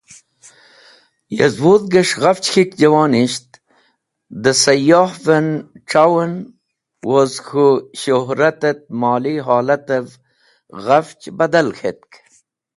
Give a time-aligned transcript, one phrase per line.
[1.37, 3.49] Yezwudhges̃h Ghafch K̃hik Jawonisht
[4.43, 5.47] de Sayohven
[5.89, 6.33] C̃hawen
[7.09, 7.67] woz k̃hu
[7.99, 10.07] Shuhratet Moli Holatev
[10.85, 12.11] Ghafch badal K̃hetk.